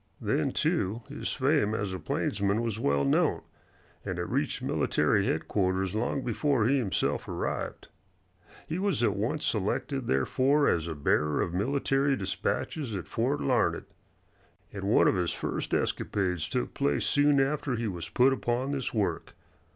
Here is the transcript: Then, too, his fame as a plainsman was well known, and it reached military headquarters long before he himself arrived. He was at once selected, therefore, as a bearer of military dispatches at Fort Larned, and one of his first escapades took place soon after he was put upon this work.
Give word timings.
Then, 0.19 0.51
too, 0.51 1.03
his 1.09 1.31
fame 1.31 1.75
as 1.75 1.93
a 1.93 1.99
plainsman 1.99 2.63
was 2.63 2.79
well 2.79 3.05
known, 3.05 3.43
and 4.03 4.17
it 4.17 4.23
reached 4.27 4.63
military 4.63 5.27
headquarters 5.27 5.93
long 5.93 6.23
before 6.23 6.67
he 6.67 6.79
himself 6.79 7.27
arrived. 7.27 7.87
He 8.67 8.79
was 8.79 9.03
at 9.03 9.15
once 9.15 9.45
selected, 9.45 10.07
therefore, 10.07 10.67
as 10.67 10.87
a 10.87 10.95
bearer 10.95 11.39
of 11.43 11.53
military 11.53 12.15
dispatches 12.15 12.95
at 12.95 13.07
Fort 13.07 13.41
Larned, 13.41 13.85
and 14.73 14.85
one 14.85 15.07
of 15.07 15.13
his 15.17 15.33
first 15.33 15.71
escapades 15.71 16.49
took 16.49 16.73
place 16.73 17.05
soon 17.05 17.39
after 17.39 17.75
he 17.75 17.87
was 17.87 18.09
put 18.09 18.33
upon 18.33 18.71
this 18.71 18.95
work. 18.95 19.35